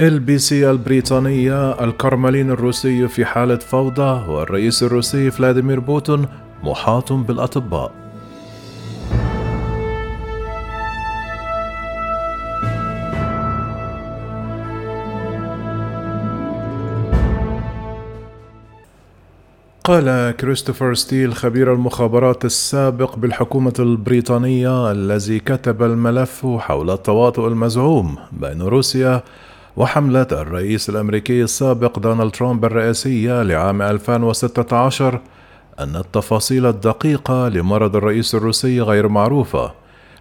LBC 0.00 0.70
البريطانية 0.70 1.84
الكرملين 1.84 2.50
الروسي 2.50 3.08
في 3.08 3.24
حالة 3.24 3.56
فوضى 3.56 4.30
والرئيس 4.30 4.82
الروسي 4.82 5.30
فلاديمير 5.30 5.80
بوتين 5.80 6.26
محاط 6.62 7.12
بالأطباء. 7.12 7.92
قال 19.84 20.30
كريستوفر 20.30 20.94
ستيل 20.94 21.34
خبير 21.34 21.72
المخابرات 21.72 22.44
السابق 22.44 23.16
بالحكومة 23.16 23.74
البريطانية 23.78 24.92
الذي 24.92 25.40
كتب 25.40 25.82
الملف 25.82 26.46
حول 26.46 26.90
التواطؤ 26.90 27.46
المزعوم 27.48 28.16
بين 28.32 28.62
روسيا 28.62 29.22
وحملة 29.78 30.26
الرئيس 30.32 30.90
الأمريكي 30.90 31.42
السابق 31.42 31.98
دونالد 31.98 32.30
ترامب 32.30 32.64
الرئاسية 32.64 33.42
لعام 33.42 33.82
2016 33.82 35.20
أن 35.80 35.96
التفاصيل 35.96 36.66
الدقيقة 36.66 37.48
لمرض 37.48 37.96
الرئيس 37.96 38.34
الروسي 38.34 38.80
غير 38.80 39.08
معروفة 39.08 39.72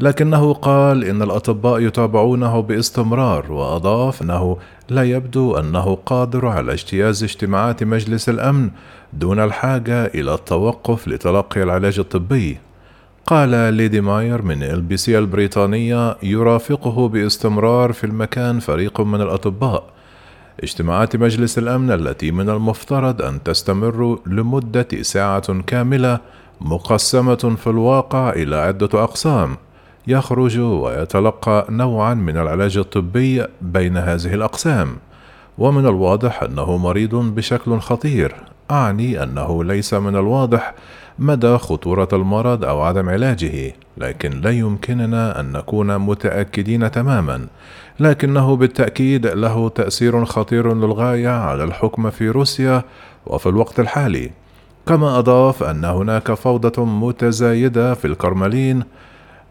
لكنه 0.00 0.52
قال 0.52 1.04
إن 1.04 1.22
الأطباء 1.22 1.80
يتابعونه 1.80 2.60
باستمرار 2.60 3.52
وأضاف 3.52 4.22
أنه 4.22 4.56
لا 4.88 5.02
يبدو 5.02 5.56
أنه 5.56 5.98
قادر 6.06 6.46
على 6.46 6.72
اجتياز 6.72 7.24
اجتماعات 7.24 7.84
مجلس 7.84 8.28
الأمن 8.28 8.70
دون 9.12 9.40
الحاجة 9.40 10.06
إلى 10.06 10.34
التوقف 10.34 11.08
لتلقي 11.08 11.62
العلاج 11.62 11.98
الطبي. 11.98 12.58
قال 13.28 13.74
ليدي 13.74 14.00
ماير 14.00 14.42
من 14.42 14.62
LBC 14.62 15.18
البريطانية 15.18 16.16
يرافقه 16.22 17.08
باستمرار 17.08 17.92
في 17.92 18.04
المكان 18.04 18.60
فريق 18.60 19.00
من 19.00 19.20
الأطباء. 19.20 19.84
اجتماعات 20.62 21.16
مجلس 21.16 21.58
الأمن 21.58 21.90
التي 21.90 22.30
من 22.30 22.50
المفترض 22.50 23.22
أن 23.22 23.42
تستمر 23.42 24.18
لمدة 24.26 24.88
ساعة 25.02 25.60
كاملة 25.60 26.20
مقسمة 26.60 27.56
في 27.58 27.66
الواقع 27.66 28.30
إلى 28.30 28.56
عدة 28.56 29.04
أقسام. 29.04 29.56
يخرج 30.06 30.58
ويتلقى 30.58 31.66
نوعا 31.70 32.14
من 32.14 32.36
العلاج 32.36 32.76
الطبي 32.76 33.44
بين 33.62 33.96
هذه 33.96 34.34
الأقسام. 34.34 34.96
ومن 35.58 35.86
الواضح 35.86 36.42
أنه 36.42 36.76
مريض 36.76 37.14
بشكل 37.14 37.78
خطير. 37.78 38.34
أعني 38.70 39.22
أنه 39.22 39.64
ليس 39.64 39.94
من 39.94 40.16
الواضح 40.16 40.74
مدى 41.18 41.58
خطورة 41.58 42.08
المرض 42.12 42.64
أو 42.64 42.82
عدم 42.82 43.08
علاجه، 43.08 43.74
لكن 43.96 44.40
لا 44.40 44.50
يمكننا 44.50 45.40
أن 45.40 45.52
نكون 45.52 45.98
متأكدين 45.98 46.90
تماما، 46.90 47.46
لكنه 48.00 48.56
بالتأكيد 48.56 49.26
له 49.26 49.68
تأثير 49.68 50.24
خطير 50.24 50.74
للغاية 50.74 51.28
على 51.28 51.64
الحكم 51.64 52.10
في 52.10 52.28
روسيا 52.28 52.84
وفي 53.26 53.48
الوقت 53.48 53.80
الحالي. 53.80 54.30
كما 54.86 55.18
أضاف 55.18 55.62
أن 55.62 55.84
هناك 55.84 56.32
فوضى 56.32 56.82
متزايدة 56.82 57.94
في 57.94 58.04
الكرملين 58.04 58.82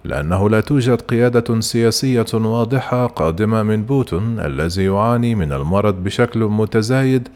لأنه 0.03 0.49
لا 0.49 0.61
توجد 0.61 1.01
قيادة 1.01 1.59
سياسية 1.59 2.25
واضحة 2.33 3.07
قادمة 3.07 3.63
من 3.63 3.83
بوتين 3.83 4.39
الذي 4.39 4.85
يعاني 4.85 5.35
من 5.35 5.53
المرض 5.53 6.03
بشكل 6.03 6.39
متزايد 6.39 7.27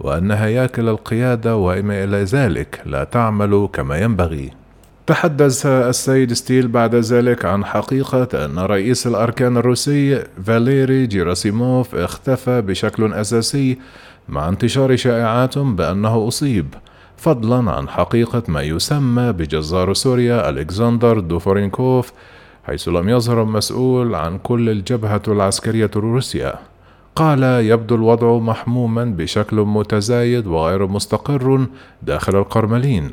وأن 0.00 0.30
هياكل 0.30 0.88
القيادة 0.88 1.56
وما 1.56 2.04
إلى 2.04 2.24
ذلك 2.24 2.80
لا 2.86 3.04
تعمل 3.04 3.68
كما 3.72 3.98
ينبغي. 3.98 4.50
تحدث 5.06 5.66
السيد 5.66 6.32
ستيل 6.32 6.68
بعد 6.68 6.94
ذلك 6.94 7.44
عن 7.44 7.64
حقيقة 7.64 8.44
أن 8.44 8.58
رئيس 8.58 9.06
الأركان 9.06 9.56
الروسي 9.56 10.24
فاليري 10.44 11.06
جيراسيموف 11.06 11.94
اختفى 11.94 12.60
بشكل 12.60 13.12
أساسي 13.12 13.78
مع 14.28 14.48
انتشار 14.48 14.96
شائعات 14.96 15.58
بأنه 15.58 16.28
أصيب، 16.28 16.74
فضلا 17.16 17.70
عن 17.70 17.88
حقيقة 17.88 18.42
ما 18.48 18.62
يسمى 18.62 19.32
بجزار 19.32 19.94
سوريا 19.94 20.48
ألكسندر 20.48 21.20
دفورنيكوف 21.20 22.12
حيث 22.66 22.88
لم 22.88 23.08
يظهر 23.08 23.42
المسؤول 23.42 24.14
عن 24.14 24.38
كل 24.38 24.70
الجبهة 24.70 25.22
العسكرية 25.28 25.90
الروسية. 25.96 26.54
قال 27.16 27.42
يبدو 27.42 27.94
الوضع 27.94 28.38
محموما 28.38 29.04
بشكل 29.04 29.56
متزايد 29.56 30.46
وغير 30.46 30.86
مستقر 30.86 31.66
داخل 32.02 32.36
الكرملين. 32.36 33.12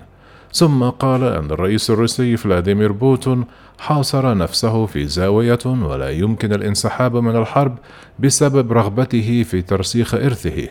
ثم 0.53 0.83
قال 0.83 1.23
أن 1.23 1.51
الرئيس 1.51 1.89
الروسي 1.89 2.37
فلاديمير 2.37 2.91
بوتين 2.91 3.45
حاصر 3.79 4.37
نفسه 4.37 4.85
في 4.85 5.07
زاوية 5.07 5.59
ولا 5.65 6.09
يمكن 6.09 6.53
الانسحاب 6.53 7.15
من 7.15 7.35
الحرب 7.35 7.77
بسبب 8.19 8.73
رغبته 8.73 9.43
في 9.43 9.61
ترسيخ 9.61 10.13
إرثه 10.13 10.67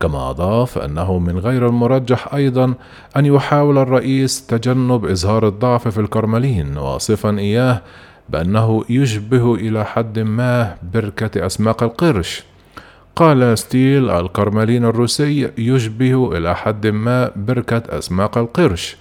كما 0.00 0.30
أضاف 0.30 0.78
أنه 0.78 1.18
من 1.18 1.38
غير 1.38 1.66
المرجح 1.66 2.34
أيضا 2.34 2.74
أن 3.16 3.26
يحاول 3.26 3.78
الرئيس 3.78 4.46
تجنب 4.46 5.04
إظهار 5.04 5.48
الضعف 5.48 5.88
في 5.88 6.00
الكرملين 6.00 6.78
واصفا 6.78 7.38
إياه 7.38 7.82
بأنه 8.28 8.84
يشبه 8.88 9.54
إلى 9.54 9.84
حد 9.84 10.18
ما 10.18 10.76
بركة 10.94 11.46
أسماق 11.46 11.82
القرش. 11.82 12.49
قال 13.16 13.58
ستيل 13.58 14.10
الكرملين 14.10 14.84
الروسي 14.84 15.50
يشبه 15.58 16.36
إلى 16.36 16.56
حد 16.56 16.86
ما 16.86 17.30
بركة 17.36 17.98
أسماق 17.98 18.38
القرش. 18.38 18.96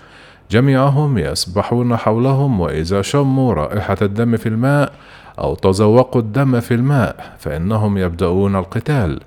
جميعهم 0.52 1.18
يسبحون 1.18 1.98
حولهم 1.98 2.60
وإذا 2.60 3.02
شموا 3.02 3.54
رائحة 3.54 3.98
الدم 4.02 4.38
في 4.38 4.50
الماء 4.50 4.92
أو 5.40 5.56
تذوقوا 5.56 6.22
الدم 6.22 6.60
في 6.60 6.74
الماء 6.74 7.36
فإنهم 7.40 7.98
يبدأون 7.98 8.56
القتال. 8.56 9.20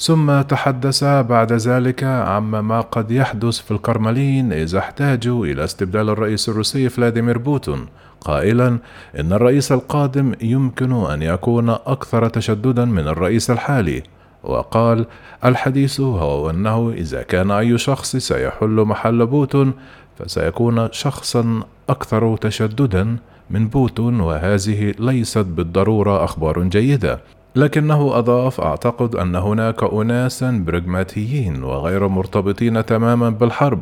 ثم 0.00 0.40
تحدث 0.40 1.04
بعد 1.04 1.52
ذلك 1.52 2.04
عما 2.04 2.60
ما 2.60 2.80
قد 2.80 3.10
يحدث 3.10 3.58
في 3.58 3.70
الكرملين 3.70 4.52
إذا 4.52 4.78
احتاجوا 4.78 5.46
إلى 5.46 5.64
استبدال 5.64 6.08
الرئيس 6.10 6.48
الروسي 6.48 6.88
فلاديمير 6.88 7.38
بوتين. 7.38 7.86
قائلا 8.20 8.78
إن 9.20 9.32
الرئيس 9.32 9.72
القادم 9.72 10.34
يمكن 10.40 10.92
أن 10.92 11.22
يكون 11.22 11.70
أكثر 11.70 12.28
تشددا 12.28 12.84
من 12.84 13.08
الرئيس 13.08 13.50
الحالي. 13.50 14.02
وقال 14.42 15.06
الحديث 15.44 16.00
هو 16.00 16.50
أنه 16.50 16.90
إذا 16.90 17.22
كان 17.22 17.50
أي 17.50 17.78
شخص 17.78 18.16
سيحل 18.16 18.84
محل 18.84 19.26
بوتين 19.26 19.72
فسيكون 20.18 20.88
شخصا 20.92 21.62
أكثر 21.88 22.36
تشددا 22.36 23.16
من 23.50 23.68
بوتون 23.68 24.20
وهذه 24.20 24.94
ليست 24.98 25.38
بالضرورة 25.38 26.24
أخبار 26.24 26.62
جيدة. 26.62 27.20
لكنه 27.56 28.18
أضاف 28.18 28.60
أعتقد 28.60 29.14
أن 29.14 29.36
هناك 29.36 29.84
أناسا 29.84 30.64
برغماتيين 30.66 31.62
وغير 31.62 32.08
مرتبطين 32.08 32.86
تماما 32.86 33.30
بالحرب 33.30 33.80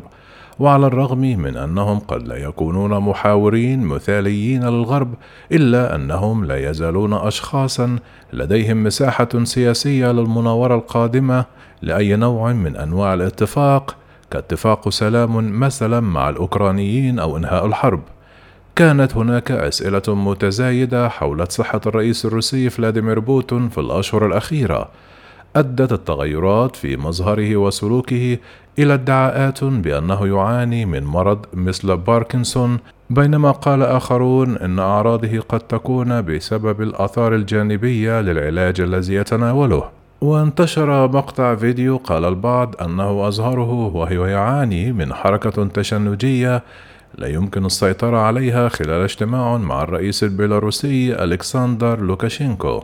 وعلى 0.59 0.87
الرغم 0.87 1.19
من 1.19 1.57
أنهم 1.57 1.99
قد 1.99 2.27
لا 2.27 2.37
يكونون 2.37 2.99
محاورين 2.99 3.79
مثاليين 3.79 4.63
للغرب 4.63 5.13
إلا 5.51 5.95
أنهم 5.95 6.45
لا 6.45 6.69
يزالون 6.69 7.13
أشخاصا 7.13 7.99
لديهم 8.33 8.83
مساحة 8.83 9.43
سياسية 9.43 10.11
للمناورة 10.11 10.75
القادمة 10.75 11.45
لأي 11.81 12.15
نوع 12.15 12.53
من 12.53 12.75
أنواع 12.75 13.13
الاتفاق 13.13 13.95
كاتفاق 14.31 14.89
سلام 14.89 15.59
مثلا 15.59 15.99
مع 15.99 16.29
الأوكرانيين 16.29 17.19
أو 17.19 17.37
إنهاء 17.37 17.65
الحرب. 17.65 18.01
كانت 18.75 19.15
هناك 19.15 19.51
أسئلة 19.51 20.01
متزايدة 20.07 21.09
حول 21.09 21.47
صحة 21.47 21.81
الرئيس 21.85 22.25
الروسي 22.25 22.69
فلاديمير 22.69 23.19
بوتين 23.19 23.69
في 23.69 23.77
الأشهر 23.77 24.25
الأخيرة. 24.25 24.89
أدت 25.59 25.91
التغيرات 25.91 26.75
في 26.75 26.97
مظهره 26.97 27.55
وسلوكه 27.55 28.37
إلى 28.79 28.93
ادعاءات 28.93 29.63
بأنه 29.63 30.27
يعاني 30.27 30.85
من 30.85 31.03
مرض 31.03 31.45
مثل 31.53 31.97
باركنسون 31.97 32.79
بينما 33.09 33.51
قال 33.51 33.83
آخرون 33.83 34.57
إن 34.57 34.79
أعراضه 34.79 35.39
قد 35.39 35.59
تكون 35.59 36.21
بسبب 36.21 36.81
الآثار 36.81 37.35
الجانبية 37.35 38.21
للعلاج 38.21 38.81
الذي 38.81 39.13
يتناوله. 39.13 39.83
وانتشر 40.21 41.07
مقطع 41.07 41.55
فيديو 41.55 41.97
قال 41.97 42.25
البعض 42.25 42.75
أنه 42.81 43.27
أظهره 43.27 43.71
وهو 43.71 44.25
يعاني 44.25 44.91
من 44.91 45.13
حركة 45.13 45.65
تشنجية 45.65 46.63
لا 47.17 47.27
يمكن 47.27 47.65
السيطرة 47.65 48.17
عليها 48.17 48.69
خلال 48.69 49.01
اجتماع 49.01 49.57
مع 49.57 49.83
الرئيس 49.83 50.23
البيلاروسي 50.23 51.23
ألكسندر 51.23 51.99
لوكاشينكو. 52.01 52.83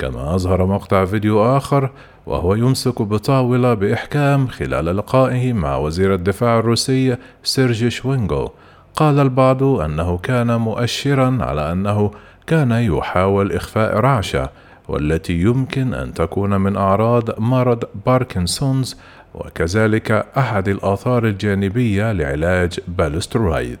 كما 0.00 0.34
أظهر 0.34 0.66
مقطع 0.66 1.04
فيديو 1.04 1.56
آخر 1.56 1.90
وهو 2.26 2.54
يمسك 2.54 3.02
بطاولة 3.02 3.74
بإحكام 3.74 4.48
خلال 4.48 4.96
لقائه 4.96 5.52
مع 5.52 5.76
وزير 5.76 6.14
الدفاع 6.14 6.58
الروسي 6.58 7.16
سيرجي 7.42 7.90
شويغو. 7.90 8.50
قال 8.96 9.18
البعض 9.18 9.62
أنه 9.62 10.18
كان 10.18 10.56
مؤشرا 10.56 11.38
على 11.40 11.72
أنه 11.72 12.10
كان 12.46 12.72
يحاول 12.72 13.52
إخفاء 13.52 13.96
رعشة 13.96 14.50
والتي 14.90 15.32
يمكن 15.32 15.94
أن 15.94 16.14
تكون 16.14 16.60
من 16.60 16.76
أعراض 16.76 17.40
مرض 17.40 17.84
باركنسونز 18.06 18.96
وكذلك 19.34 20.26
أحد 20.38 20.68
الآثار 20.68 21.26
الجانبية 21.26 22.12
لعلاج 22.12 22.80
بالسترويد. 22.88 23.78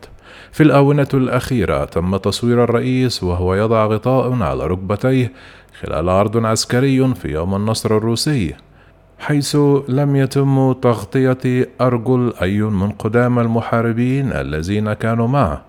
في 0.52 0.62
الآونة 0.62 1.08
الأخيرة 1.14 1.84
تم 1.84 2.16
تصوير 2.16 2.64
الرئيس 2.64 3.22
وهو 3.22 3.54
يضع 3.54 3.86
غطاء 3.86 4.42
على 4.42 4.66
ركبتيه 4.66 5.32
خلال 5.80 6.08
عرض 6.08 6.46
عسكري 6.46 7.14
في 7.14 7.28
يوم 7.28 7.54
النصر 7.54 7.96
الروسي 7.96 8.54
حيث 9.18 9.56
لم 9.88 10.16
يتم 10.16 10.72
تغطية 10.72 11.68
أرجل 11.80 12.32
أي 12.42 12.62
من 12.62 12.90
قدام 12.90 13.38
المحاربين 13.38 14.32
الذين 14.32 14.92
كانوا 14.92 15.28
معه. 15.28 15.62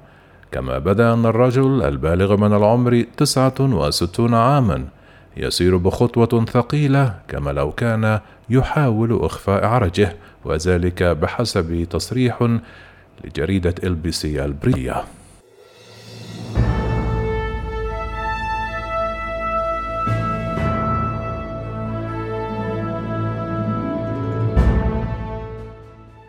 كما 0.51 0.77
بدا 0.77 1.13
أن 1.13 1.25
الرجل 1.25 1.83
البالغ 1.83 2.38
من 2.38 2.53
العمر 2.53 3.05
تسعة 3.17 3.55
وستون 3.59 4.33
عاما 4.33 4.85
يسير 5.38 5.78
بخطوة 5.78 6.45
ثقيلة 6.45 7.16
كما 7.28 7.51
لو 7.51 7.72
كان 7.72 8.19
يحاول 8.50 9.19
إخفاء 9.22 9.66
عرجه 9.66 10.16
وذلك 10.45 11.04
بحسب 11.04 11.88
تصريح 11.89 12.57
لجريدة 13.24 13.75
ال 13.83 13.95
بي 13.95 14.12
سي 14.12 14.45
البريطانية 14.45 15.04